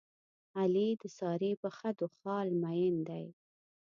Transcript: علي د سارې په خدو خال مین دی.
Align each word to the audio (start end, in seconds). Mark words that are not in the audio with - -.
علي 0.59 0.87
د 1.01 1.03
سارې 1.17 1.51
په 1.61 1.69
خدو 1.77 2.07
خال 2.17 2.47
مین 2.63 2.95
دی. 3.07 3.25